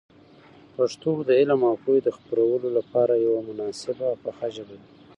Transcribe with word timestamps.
پښتو 0.75 1.11
د 1.27 1.29
علم 1.39 1.61
او 1.69 1.75
پوهي 1.83 2.01
د 2.03 2.09
خپرولو 2.17 2.67
لپاره 2.77 3.23
یوه 3.25 3.41
مناسبه 3.49 4.03
او 4.11 4.15
پخه 4.25 4.47
ژبه 4.55 4.75
ده. 4.79 4.87